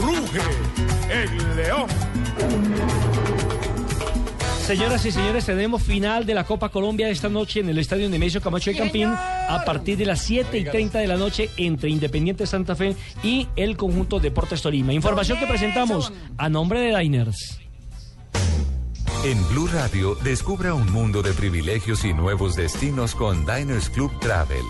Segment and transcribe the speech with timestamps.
[0.00, 0.40] Ruge
[1.10, 1.86] el león.
[4.68, 8.42] Señoras y señores, tenemos final de la Copa Colombia esta noche en el estadio Nemesio
[8.42, 12.46] Camacho de Campín a partir de las 7 y 30 de la noche entre Independiente
[12.46, 14.92] Santa Fe y el conjunto Deportes Tolima.
[14.92, 17.60] Información que presentamos a nombre de Diners.
[19.24, 24.64] En Blue Radio, descubra un mundo de privilegios y nuevos destinos con Diners Club Travel.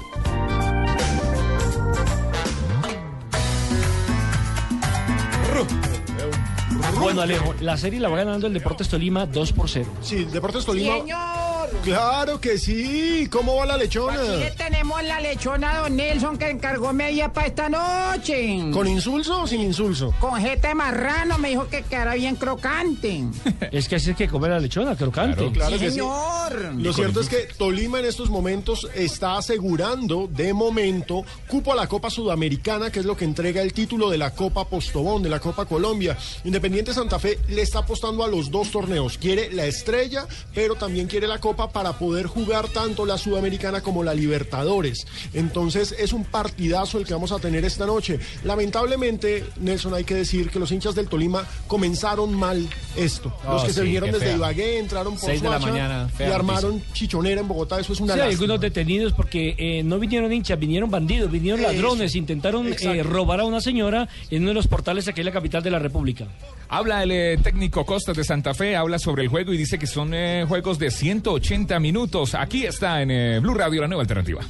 [6.99, 9.91] Bueno, Alejo, la serie la va ganando el Deportes Tolima 2 por 0.
[10.03, 10.97] Sí, Deportes Tolima.
[11.83, 13.29] Claro que sí.
[13.31, 14.15] ¿Cómo va la lechona?
[14.21, 18.59] Aquí le tenemos la lechona a don Nelson que encargó media para esta noche.
[18.73, 20.15] ¿Con insulso o sin insulso?
[20.21, 23.25] Con jeta de marrano me dijo que quedara bien crocante.
[23.71, 25.51] Es que así es que comer la lechona, crocante.
[25.53, 25.97] Claro Sí, que sí.
[25.97, 26.75] señor.
[26.77, 31.87] Lo cierto es que Tolima en estos momentos está asegurando, de momento, cupo a la
[31.87, 35.41] Copa Sudamericana, que es lo que entrega el título de la Copa Postobón, de la
[35.41, 36.17] Copa Colombia.
[36.45, 39.19] Independiente Santa Fe le está apostando a los dos torneos.
[39.19, 44.05] Quiere la estrella, pero también quiere la Copa para poder jugar tanto la Sudamericana como
[44.05, 45.07] la Libertadores.
[45.35, 48.21] Entonces es un partidazo el que vamos a tener esta noche.
[48.45, 53.35] Lamentablemente, Nelson, hay que decir que los hinchas del Tolima comenzaron mal esto.
[53.45, 54.37] Los que se vinieron desde fea.
[54.37, 57.81] Ibagué, entraron por Seis de la mañana, y armaron chichonera en Bogotá.
[57.81, 61.61] Eso es una Sí, hay algunos detenidos porque eh, no vinieron hinchas, vinieron bandidos, vinieron
[61.61, 61.73] Eso.
[61.73, 65.33] ladrones, intentaron eh, robar a una señora en uno de los portales aquí en la
[65.33, 66.27] capital de la República.
[66.71, 69.87] Habla el eh, técnico Costas de Santa Fe, habla sobre el juego y dice que
[69.87, 72.35] son eh, juegos de 180 minutos.
[72.35, 74.43] Aquí está en eh, Blue Radio, la nueva alternativa.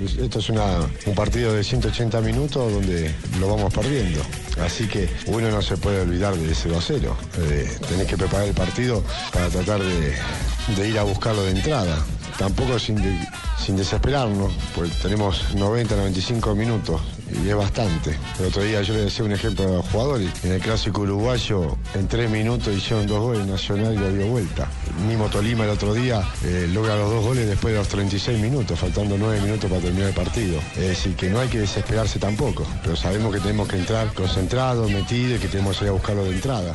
[0.00, 4.20] Esto es un partido de 180 minutos donde lo vamos perdiendo.
[4.64, 7.16] Así que uno no se puede olvidar de 0 a 0.
[7.38, 11.98] Eh, tenés que preparar el partido para tratar de, ir a buscarlo de entrada.
[12.38, 13.18] Tampoco de-
[13.64, 17.00] sin desesperarnos, pues tenemos 90, 95 minutos
[17.44, 18.16] y es bastante.
[18.38, 20.30] El otro día yo le decía un ejemplo a los jugadores.
[20.44, 24.68] En el clásico uruguayo, en tres minutos hicieron dos goles Nacional y lo dio vuelta.
[25.06, 28.78] Mismo Tolima el otro día eh, logra los dos goles después de los 36 minutos,
[28.78, 30.58] faltando 9 minutos para terminar el partido.
[30.76, 34.90] Es decir, que no hay que desesperarse tampoco, pero sabemos que tenemos que entrar concentrados,
[34.90, 36.74] metidos y que tenemos que ir a buscarlo de entrada.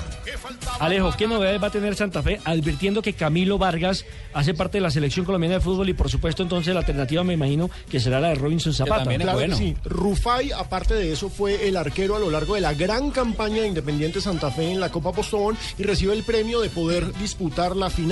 [0.79, 2.39] Alejo, ¿qué novedades va a tener Santa Fe?
[2.43, 6.43] Advirtiendo que Camilo Vargas hace parte de la selección colombiana de fútbol y por supuesto
[6.43, 8.99] entonces la alternativa me imagino que será la de Robinson Zapata.
[8.99, 9.57] también es Claro bueno.
[9.57, 9.75] que sí.
[9.85, 13.67] Rufai, aparte de eso, fue el arquero a lo largo de la gran campaña de
[13.69, 17.89] Independiente Santa Fe en la Copa Postobón y recibe el premio de poder disputar la
[17.89, 18.04] final.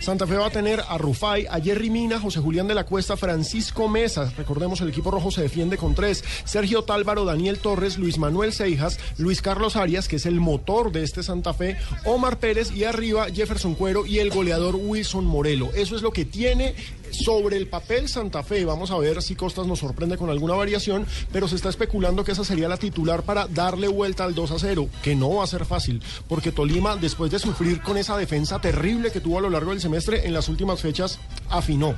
[0.00, 3.16] Santa Fe va a tener a Rufai, a Jerry Mina, José Julián de la Cuesta,
[3.16, 4.32] Francisco Mesa.
[4.36, 6.24] Recordemos, el equipo rojo se defiende con tres.
[6.44, 11.02] Sergio Tálvaro, Daniel Torres, Luis Manuel Seijas, Luis Carlos Arias, que es el motor de
[11.02, 15.70] este Santa Fe, Omar Pérez y arriba Jefferson Cuero y el goleador Wilson Morelo.
[15.74, 16.74] Eso es lo que tiene
[17.14, 18.64] sobre el papel Santa Fe.
[18.64, 22.32] Vamos a ver si Costas nos sorprende con alguna variación, pero se está especulando que
[22.32, 25.46] esa sería la titular para darle vuelta al 2 a 0, que no va a
[25.46, 29.50] ser fácil, porque Tolima, después de sufrir con esa defensa terrible que tuvo a lo
[29.50, 31.18] largo del semestre, en las últimas fechas
[31.50, 31.94] afinó.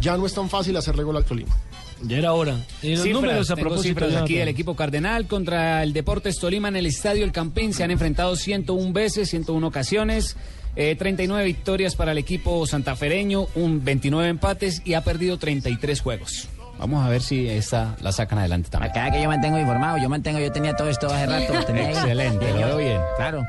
[0.00, 1.54] Ya no es tan fácil hacerle gol al Tolima.
[2.02, 2.58] Ya era hora.
[2.82, 4.00] Y los Cifras, números a propósito.
[4.00, 7.72] cifras aquí del equipo Cardenal contra el Deportes Tolima en el Estadio El Campín.
[7.72, 10.36] Se han enfrentado 101 veces, 101 ocasiones.
[10.76, 16.48] Eh, 39 victorias para el equipo santafereño, un 29 empates y ha perdido 33 juegos.
[16.78, 18.90] Vamos a ver si esta la sacan adelante también.
[18.90, 21.52] Acá que yo mantengo informado, yo mantengo, yo tenía todo esto hace rato.
[21.66, 21.90] tenía.
[21.90, 23.00] Excelente, lo veo bien.
[23.16, 23.44] Claro.